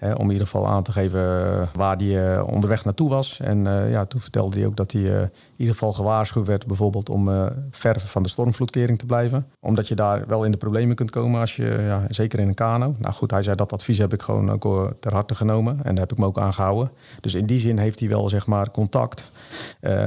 om 0.00 0.24
in 0.24 0.30
ieder 0.30 0.46
geval 0.46 0.68
aan 0.68 0.82
te 0.82 0.92
geven 0.92 1.20
eh, 1.20 1.68
waar 1.74 1.96
hij 1.96 2.36
eh, 2.36 2.46
onderweg 2.46 2.84
naartoe 2.84 3.08
was. 3.08 3.40
En 3.40 3.66
eh, 3.66 3.90
ja, 3.90 4.04
toen 4.04 4.20
vertelde 4.20 4.58
hij 4.58 4.66
ook 4.66 4.76
dat 4.76 4.92
hij 4.92 5.02
in 5.02 5.30
ieder 5.56 5.74
geval 5.74 5.92
gewaarschuwd 5.92 6.46
werd, 6.46 6.66
bijvoorbeeld 6.66 7.08
om 7.08 7.50
ver 7.70 8.00
van 8.00 8.22
de 8.22 8.28
stormvloedkering 8.28 8.98
te 8.98 9.06
blijven. 9.06 9.46
Omdat 9.60 9.88
je 9.88 9.94
daar 9.94 10.26
wel 10.26 10.44
in 10.44 10.50
de 10.50 10.56
problemen 10.56 10.96
kunt 10.96 11.10
komen 11.10 11.40
als 11.40 11.56
je, 11.56 11.82
ja, 11.86 12.02
zeker 12.08 12.38
in 12.38 12.48
een 12.48 12.54
kano. 12.54 12.94
Nou 12.98 13.14
goed, 13.14 13.30
hij 13.30 13.42
zei 13.42 13.56
dat 13.56 13.72
advies 13.72 13.98
heb 13.98 14.12
ik 14.12 14.22
gewoon 14.22 14.50
ook 14.50 14.94
ter 15.00 15.12
harte 15.12 15.34
genomen. 15.34 15.78
En 15.82 15.94
daar 15.94 16.02
heb 16.02 16.12
ik 16.12 16.18
me 16.18 16.26
ook 16.26 16.38
aan 16.38 16.54
gehouden. 16.54 16.90
Dus 17.20 17.34
in 17.34 17.46
die 17.46 17.58
zin 17.58 17.78
heeft 17.78 18.00
hij 18.00 18.08
wel 18.08 18.28
zeg 18.28 18.46
maar 18.46 18.70
contact. 18.70 19.30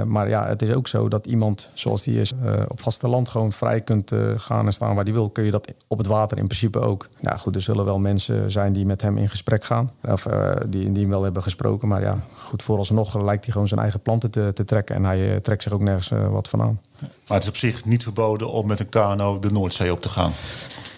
maar 0.05 0.29
ja, 0.29 0.48
het 0.48 0.62
is 0.62 0.74
ook 0.74 0.88
zo 0.88 1.08
dat 1.08 1.25
iemand 1.25 1.69
zoals 1.74 2.03
die 2.03 2.19
is 2.19 2.34
op 2.67 2.79
vasteland 2.79 3.29
gewoon 3.29 3.51
vrij 3.51 3.81
kunt 3.81 4.12
gaan 4.36 4.65
en 4.65 4.74
staan 4.74 4.96
waar 4.96 5.03
hij 5.03 5.13
wil. 5.13 5.29
Kun 5.29 5.43
je 5.43 5.51
dat 5.51 5.74
op 5.88 5.98
het 5.98 6.08
water 6.08 6.38
in 6.38 6.48
principe 6.48 6.79
ook. 6.79 7.08
Nou 7.19 7.38
goed, 7.38 7.55
er 7.55 7.62
zullen 7.62 7.86
wel 7.86 8.00
mensen 8.00 8.51
zijn 8.51 8.74
die 8.74 8.86
met 8.86 9.01
hem 9.01 9.17
in 9.17 9.29
gesprek 9.29 9.63
gaan. 9.63 9.78
Of 10.03 10.25
uh, 10.25 10.55
die, 10.67 10.91
die 10.91 11.01
hem 11.01 11.09
wel 11.09 11.24
hebben 11.24 11.43
gesproken. 11.43 11.88
Maar 11.88 12.01
ja, 12.01 12.19
goed, 12.38 12.63
vooralsnog 12.63 13.21
lijkt 13.21 13.43
hij 13.43 13.53
gewoon 13.53 13.67
zijn 13.67 13.79
eigen 13.79 14.01
planten 14.01 14.31
te, 14.31 14.51
te 14.53 14.65
trekken. 14.65 14.95
En 14.95 15.03
hij 15.03 15.31
uh, 15.31 15.36
trekt 15.36 15.63
zich 15.63 15.71
ook 15.71 15.81
nergens 15.81 16.12
uh, 16.12 16.31
wat 16.31 16.48
van 16.48 16.62
aan. 16.62 16.79
Maar 17.00 17.38
het 17.38 17.43
is 17.43 17.50
op 17.50 17.55
zich 17.55 17.86
niet 17.86 18.03
verboden 18.03 18.51
om 18.51 18.67
met 18.67 18.79
een 18.79 18.89
kano 18.89 19.39
de 19.39 19.51
Noordzee 19.51 19.91
op 19.91 20.01
te 20.01 20.09
gaan? 20.09 20.31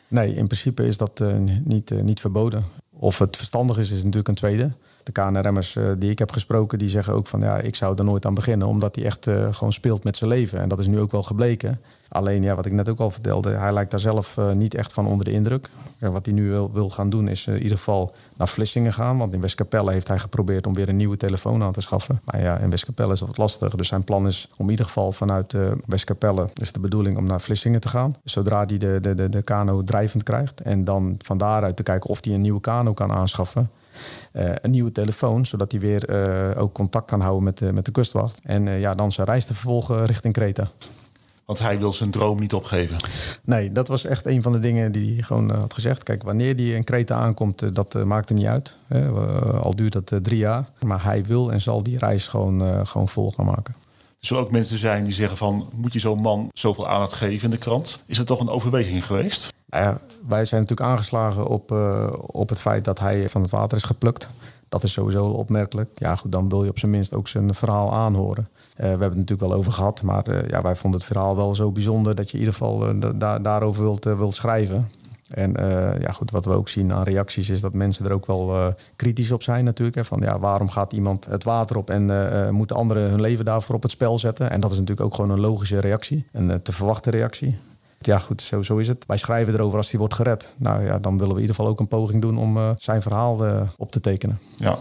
Nee, 0.07 0.35
in 0.35 0.47
principe 0.47 0.87
is 0.87 0.97
dat 0.97 1.23
niet, 1.63 2.03
niet 2.03 2.19
verboden. 2.19 2.63
Of 2.89 3.19
het 3.19 3.37
verstandig 3.37 3.77
is, 3.77 3.91
is 3.91 3.97
natuurlijk 3.97 4.27
een 4.27 4.35
tweede. 4.35 4.71
De 5.03 5.11
KNRM'ers 5.11 5.77
die 5.97 6.09
ik 6.09 6.19
heb 6.19 6.31
gesproken, 6.31 6.77
die 6.77 6.89
zeggen 6.89 7.13
ook 7.13 7.27
van 7.27 7.39
ja, 7.39 7.57
ik 7.57 7.75
zou 7.75 7.97
er 7.97 8.03
nooit 8.03 8.25
aan 8.25 8.33
beginnen. 8.33 8.67
Omdat 8.67 8.95
hij 8.95 9.05
echt 9.05 9.27
gewoon 9.51 9.73
speelt 9.73 10.03
met 10.03 10.17
zijn 10.17 10.29
leven. 10.29 10.59
En 10.59 10.69
dat 10.69 10.79
is 10.79 10.87
nu 10.87 10.99
ook 10.99 11.11
wel 11.11 11.23
gebleken. 11.23 11.79
Alleen, 12.11 12.43
ja, 12.43 12.55
wat 12.55 12.65
ik 12.65 12.71
net 12.71 12.89
ook 12.89 12.99
al 12.99 13.09
vertelde, 13.09 13.49
hij 13.49 13.73
lijkt 13.73 13.91
daar 13.91 13.99
zelf 13.99 14.37
uh, 14.37 14.51
niet 14.51 14.73
echt 14.73 14.93
van 14.93 15.05
onder 15.07 15.25
de 15.25 15.31
indruk. 15.31 15.69
En 15.97 16.11
wat 16.11 16.25
hij 16.25 16.35
nu 16.35 16.49
wil, 16.49 16.71
wil 16.71 16.89
gaan 16.89 17.09
doen, 17.09 17.27
is 17.27 17.47
in 17.47 17.61
ieder 17.61 17.77
geval 17.77 18.13
naar 18.37 18.47
Vlissingen 18.47 18.93
gaan. 18.93 19.17
Want 19.17 19.33
in 19.33 19.41
Westkapelle 19.41 19.91
heeft 19.91 20.07
hij 20.07 20.19
geprobeerd 20.19 20.67
om 20.67 20.73
weer 20.73 20.89
een 20.89 20.95
nieuwe 20.95 21.17
telefoon 21.17 21.63
aan 21.63 21.71
te 21.71 21.81
schaffen. 21.81 22.21
Maar 22.23 22.41
ja, 22.41 22.57
in 22.57 22.69
Westkapelle 22.69 23.13
is 23.13 23.19
dat 23.19 23.27
wat 23.27 23.37
lastig. 23.37 23.75
Dus 23.75 23.87
zijn 23.87 24.03
plan 24.03 24.27
is 24.27 24.47
om 24.57 24.65
in 24.65 24.71
ieder 24.71 24.85
geval 24.85 25.11
vanuit 25.11 25.55
Westkapelle, 25.85 26.49
is 26.53 26.71
de 26.71 26.79
bedoeling 26.79 27.17
om 27.17 27.25
naar 27.25 27.41
Vlissingen 27.41 27.81
te 27.81 27.87
gaan. 27.87 28.13
Zodra 28.23 28.65
hij 28.65 28.77
de, 28.77 28.97
de, 29.01 29.15
de, 29.15 29.29
de 29.29 29.41
kano 29.41 29.81
drijvend 29.81 30.23
krijgt. 30.23 30.61
En 30.61 30.83
dan 30.83 31.15
van 31.17 31.37
daaruit 31.37 31.75
te 31.75 31.83
kijken 31.83 32.09
of 32.09 32.23
hij 32.23 32.33
een 32.33 32.41
nieuwe 32.41 32.61
kano 32.61 32.93
kan 32.93 33.11
aanschaffen. 33.11 33.69
Een 34.31 34.71
nieuwe 34.71 34.91
telefoon, 34.91 35.45
zodat 35.45 35.71
hij 35.71 35.81
weer 35.81 36.09
ook 36.57 36.73
contact 36.73 37.05
kan 37.05 37.21
houden 37.21 37.43
met, 37.43 37.57
de 37.57 37.73
met 37.73 37.85
de 37.85 37.91
kustwacht. 37.91 38.39
En 38.43 38.65
ja, 38.79 38.95
dan 38.95 39.11
zijn 39.11 39.27
reis 39.27 39.45
te 39.45 39.53
vervolgen 39.53 40.05
richting 40.05 40.33
Kreta. 40.33 40.71
Want 41.45 41.59
hij 41.59 41.79
wil 41.79 41.93
zijn 41.93 42.11
droom 42.11 42.39
niet 42.39 42.53
opgeven. 42.53 42.97
Nee, 43.43 43.71
dat 43.71 43.87
was 43.87 44.05
echt 44.05 44.27
een 44.27 44.41
van 44.41 44.51
de 44.51 44.59
dingen 44.59 44.91
die 44.91 45.13
hij 45.13 45.23
gewoon 45.23 45.51
had 45.51 45.73
gezegd. 45.73 46.03
Kijk, 46.03 46.23
wanneer 46.23 46.55
hij 46.55 46.65
in 46.65 46.83
Kreta 46.83 47.15
aankomt, 47.15 47.75
dat 47.75 48.05
maakt 48.05 48.29
hem 48.29 48.37
niet 48.37 48.47
uit. 48.47 48.77
al 49.61 49.75
duurt 49.75 49.93
dat 49.93 50.13
drie 50.21 50.37
jaar. 50.37 50.63
Maar 50.85 51.03
hij 51.03 51.25
wil 51.25 51.51
en 51.51 51.61
zal 51.61 51.83
die 51.83 51.97
reis 51.97 52.27
gewoon, 52.27 52.87
gewoon 52.87 53.07
vol 53.07 53.31
gaan 53.31 53.45
maken. 53.45 53.73
Er 54.19 54.27
zullen 54.27 54.43
ook 54.43 54.51
mensen 54.51 54.77
zijn 54.77 55.03
die 55.03 55.13
zeggen 55.13 55.37
van... 55.37 55.69
moet 55.73 55.93
je 55.93 55.99
zo'n 55.99 56.21
man 56.21 56.49
zoveel 56.53 56.87
aandacht 56.87 57.13
geven 57.13 57.43
in 57.43 57.49
de 57.49 57.57
krant? 57.57 58.03
Is 58.05 58.17
dat 58.17 58.27
toch 58.27 58.39
een 58.39 58.49
overweging 58.49 59.05
geweest? 59.05 59.53
Nou 59.71 59.97
wij 60.27 60.45
zijn 60.45 60.61
natuurlijk 60.61 60.89
aangeslagen 60.89 61.47
op, 61.47 61.71
uh, 61.71 62.13
op 62.21 62.49
het 62.49 62.61
feit 62.61 62.85
dat 62.85 62.99
hij 62.99 63.29
van 63.29 63.41
het 63.41 63.51
water 63.51 63.77
is 63.77 63.83
geplukt. 63.83 64.29
Dat 64.69 64.83
is 64.83 64.91
sowieso 64.91 65.25
opmerkelijk. 65.25 65.89
Ja, 65.95 66.15
goed, 66.15 66.31
dan 66.31 66.49
wil 66.49 66.63
je 66.63 66.69
op 66.69 66.79
zijn 66.79 66.91
minst 66.91 67.13
ook 67.13 67.27
zijn 67.27 67.53
verhaal 67.53 67.93
aanhoren. 67.93 68.49
Uh, 68.51 68.57
we 68.77 68.85
hebben 68.85 69.07
het 69.07 69.17
natuurlijk 69.17 69.49
wel 69.49 69.57
over 69.57 69.71
gehad, 69.71 70.01
maar 70.01 70.29
uh, 70.29 70.47
ja, 70.47 70.61
wij 70.61 70.75
vonden 70.75 70.99
het 70.99 71.09
verhaal 71.09 71.35
wel 71.35 71.55
zo 71.55 71.71
bijzonder 71.71 72.15
dat 72.15 72.27
je 72.27 72.33
in 72.33 72.39
ieder 72.39 72.53
geval 72.53 72.99
da 73.15 73.39
daarover 73.39 73.83
wilt, 73.83 74.03
wilt 74.03 74.35
schrijven. 74.35 74.87
En 75.29 75.53
ja, 75.99 76.11
goed, 76.11 76.31
wat 76.31 76.45
we 76.45 76.53
ook 76.53 76.69
zien 76.69 76.93
aan 76.93 77.03
reacties 77.03 77.49
is 77.49 77.61
dat 77.61 77.73
mensen 77.73 78.05
er 78.05 78.11
ook 78.11 78.25
wel 78.25 78.73
kritisch 78.95 79.31
op 79.31 79.43
zijn 79.43 79.65
natuurlijk. 79.65 79.97
Hè, 79.97 80.05
van 80.05 80.19
ja, 80.19 80.39
waarom 80.39 80.69
gaat 80.69 80.93
iemand 80.93 81.25
het 81.25 81.43
water 81.43 81.77
op 81.77 81.89
en 81.89 82.53
moeten 82.53 82.75
anderen 82.75 83.09
hun 83.09 83.21
leven 83.21 83.45
daarvoor 83.45 83.75
op 83.75 83.81
het 83.81 83.91
spel 83.91 84.19
zetten? 84.19 84.49
En 84.49 84.59
dat 84.59 84.71
is 84.71 84.79
natuurlijk 84.79 85.07
ook 85.07 85.15
gewoon 85.15 85.29
een 85.29 85.39
logische 85.39 85.79
reactie, 85.79 86.25
een 86.31 86.61
te 86.61 86.71
verwachten 86.71 87.11
reactie. 87.11 87.57
Ja, 88.01 88.19
goed, 88.19 88.41
zo, 88.41 88.61
zo 88.61 88.77
is 88.77 88.87
het. 88.87 89.05
Wij 89.07 89.17
schrijven 89.17 89.53
erover 89.53 89.77
als 89.77 89.89
hij 89.89 89.99
wordt 89.99 90.13
gered. 90.13 90.53
Nou 90.57 90.83
ja, 90.83 90.99
dan 90.99 91.17
willen 91.17 91.27
we 91.27 91.41
in 91.41 91.41
ieder 91.41 91.55
geval 91.55 91.71
ook 91.71 91.79
een 91.79 91.87
poging 91.87 92.21
doen 92.21 92.37
om 92.37 92.75
zijn 92.77 93.01
verhaal 93.01 93.67
op 93.77 93.91
te 93.91 93.99
tekenen. 93.99 94.39
Ja, 94.57 94.77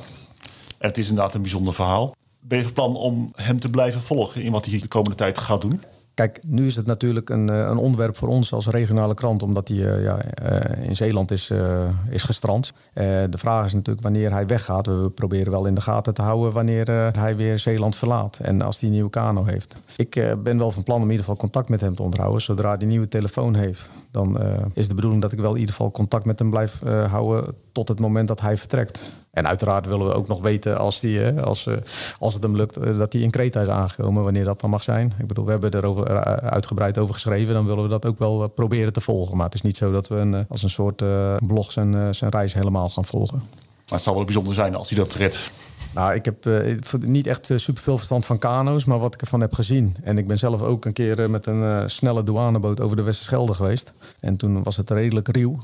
het 0.78 0.98
is 0.98 1.08
inderdaad 1.08 1.34
een 1.34 1.42
bijzonder 1.42 1.72
verhaal. 1.72 2.14
Ben 2.40 2.58
je 2.58 2.64
van 2.64 2.72
plan 2.72 2.96
om 2.96 3.32
hem 3.34 3.60
te 3.60 3.68
blijven 3.68 4.00
volgen 4.00 4.42
in 4.42 4.52
wat 4.52 4.64
hij 4.64 4.78
de 4.78 4.88
komende 4.88 5.16
tijd 5.16 5.38
gaat 5.38 5.60
doen? 5.60 5.82
Kijk, 6.20 6.40
nu 6.46 6.66
is 6.66 6.76
het 6.76 6.86
natuurlijk 6.86 7.30
een, 7.30 7.48
eh, 7.48 7.58
een 7.58 7.76
onderwerp 7.76 8.16
voor 8.16 8.28
ons 8.28 8.52
als 8.52 8.66
regionale 8.66 9.14
krant, 9.14 9.42
omdat 9.42 9.68
hij 9.68 9.76
uh, 9.76 10.02
ja, 10.02 10.18
uh, 10.42 10.88
in 10.88 10.96
Zeeland 10.96 11.30
is, 11.30 11.52
is 12.08 12.22
gestrand. 12.22 12.72
de 12.94 13.38
vraag 13.38 13.64
is 13.64 13.72
natuurlijk 13.72 14.04
wanneer 14.04 14.32
hij 14.32 14.46
weggaat. 14.46 14.86
We 14.86 15.10
proberen 15.14 15.52
wel 15.52 15.66
in 15.66 15.74
de 15.74 15.80
gaten 15.80 16.14
te 16.14 16.22
houden 16.22 16.52
wanneer 16.52 17.12
hij 17.16 17.36
weer 17.36 17.58
Zeeland 17.58 17.96
verlaat 17.96 18.38
en 18.42 18.62
als 18.62 18.80
hij 18.80 18.88
een 18.88 18.94
nieuwe 18.94 19.10
kano 19.10 19.44
heeft. 19.44 19.76
Ik 19.96 20.34
ben 20.42 20.58
wel 20.58 20.70
van 20.70 20.82
plan 20.82 20.96
om 20.96 21.02
in 21.02 21.10
ieder 21.10 21.24
geval 21.24 21.40
contact 21.40 21.68
met 21.68 21.80
hem 21.80 21.94
te 21.94 22.02
onderhouden. 22.02 22.42
Zodra 22.42 22.68
hij 22.72 22.82
een 22.82 22.88
nieuwe 22.88 23.08
telefoon 23.08 23.54
heeft, 23.54 23.90
dan 24.10 24.40
is 24.74 24.88
de 24.88 24.94
bedoeling 24.94 25.22
dat 25.22 25.32
ik 25.32 25.38
wel 25.38 25.52
in 25.52 25.60
ieder 25.60 25.74
geval 25.74 25.90
contact 25.90 26.24
met 26.24 26.38
hem 26.38 26.50
blijf 26.50 26.80
houden 27.10 27.54
tot 27.72 27.88
het 27.88 28.00
moment 28.00 28.28
dat 28.28 28.40
hij 28.40 28.56
vertrekt. 28.56 29.02
En 29.30 29.46
uiteraard 29.46 29.86
willen 29.86 30.06
we 30.06 30.14
ook 30.14 30.28
nog 30.28 30.40
weten 30.40 30.78
als, 30.78 31.00
die, 31.00 31.40
als, 31.40 31.68
als 32.18 32.34
het 32.34 32.42
hem 32.42 32.56
lukt 32.56 32.98
dat 32.98 33.12
hij 33.12 33.22
in 33.22 33.30
Kreta 33.30 33.60
is 33.60 33.68
aangekomen, 33.68 34.22
wanneer 34.22 34.44
dat 34.44 34.60
dan 34.60 34.70
mag 34.70 34.82
zijn. 34.82 35.12
Ik 35.18 35.26
bedoel, 35.26 35.44
we 35.44 35.50
hebben 35.50 35.74
erover 35.74 36.24
uitgebreid 36.40 36.98
over 36.98 37.14
geschreven, 37.14 37.54
dan 37.54 37.66
willen 37.66 37.82
we 37.82 37.88
dat 37.88 38.06
ook 38.06 38.18
wel 38.18 38.48
proberen 38.48 38.92
te 38.92 39.00
volgen. 39.00 39.36
Maar 39.36 39.44
het 39.44 39.54
is 39.54 39.62
niet 39.62 39.76
zo 39.76 39.92
dat 39.92 40.08
we 40.08 40.14
een, 40.14 40.46
als 40.48 40.62
een 40.62 40.70
soort 40.70 41.02
blog 41.46 41.72
zijn, 41.72 42.14
zijn 42.14 42.30
reis 42.30 42.54
helemaal 42.54 42.88
gaan 42.88 43.04
volgen. 43.04 43.38
Maar 43.38 43.98
het 43.98 44.08
zal 44.08 44.14
wel 44.14 44.24
bijzonder 44.24 44.54
zijn 44.54 44.74
als 44.74 44.88
hij 44.88 44.98
dat 44.98 45.14
redt. 45.14 45.50
Nou, 45.94 46.14
ik 46.14 46.24
heb 46.24 46.46
uh, 46.46 46.76
niet 46.98 47.26
echt 47.26 47.50
uh, 47.50 47.58
superveel 47.58 47.96
verstand 47.96 48.26
van 48.26 48.38
kano's, 48.38 48.84
maar 48.84 48.98
wat 48.98 49.14
ik 49.14 49.20
ervan 49.20 49.40
heb 49.40 49.54
gezien. 49.54 49.96
En 50.02 50.18
ik 50.18 50.26
ben 50.26 50.38
zelf 50.38 50.62
ook 50.62 50.84
een 50.84 50.92
keer 50.92 51.20
uh, 51.20 51.26
met 51.26 51.46
een 51.46 51.90
snelle 51.90 52.22
douaneboot 52.22 52.80
over 52.80 52.96
de 52.96 53.02
Westerschelde 53.02 53.54
geweest. 53.54 53.92
En 54.20 54.36
toen 54.36 54.62
was 54.62 54.76
het 54.76 54.90
redelijk 54.90 55.36
ruw. 55.36 55.58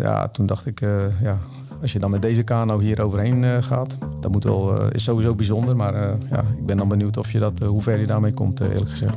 ja, 0.00 0.28
toen 0.28 0.46
dacht 0.46 0.66
ik, 0.66 0.80
ja, 1.22 1.38
als 1.80 1.92
je 1.92 1.98
dan 1.98 2.10
met 2.10 2.22
deze 2.22 2.42
kano 2.42 2.78
hier 2.78 3.02
overheen 3.02 3.62
gaat, 3.62 3.98
dat 4.20 4.32
moet 4.32 4.44
wel, 4.44 4.90
is 4.92 5.02
sowieso 5.02 5.34
bijzonder. 5.34 5.76
Maar 5.76 5.94
ja, 6.30 6.44
ik 6.56 6.66
ben 6.66 6.76
dan 6.76 6.88
benieuwd 6.88 7.16
of 7.16 7.32
je 7.32 7.38
dat, 7.38 7.58
hoe 7.58 7.82
ver 7.82 7.98
je 7.98 8.06
daarmee 8.06 8.32
komt, 8.32 8.60
eerlijk 8.60 8.90
gezegd. 8.90 9.16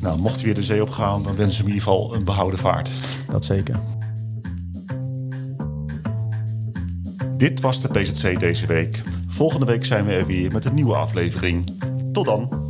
Nou, 0.00 0.20
mocht 0.20 0.34
hij 0.34 0.44
weer 0.44 0.54
de 0.54 0.62
zee 0.62 0.82
opgaan, 0.82 1.22
dan 1.22 1.36
wensen 1.36 1.64
we 1.64 1.70
in 1.70 1.74
ieder 1.74 1.88
geval 1.88 2.14
een 2.14 2.24
behouden 2.24 2.58
vaart. 2.58 2.92
Dat 3.30 3.44
zeker. 3.44 3.78
Dit 7.36 7.60
was 7.60 7.80
de 7.80 7.88
PZC 7.88 8.40
deze 8.40 8.66
week. 8.66 9.02
Volgende 9.26 9.66
week 9.66 9.84
zijn 9.84 10.04
we 10.04 10.12
er 10.12 10.26
weer 10.26 10.52
met 10.52 10.64
een 10.64 10.74
nieuwe 10.74 10.94
aflevering. 10.94 11.72
Tot 12.12 12.24
dan! 12.24 12.69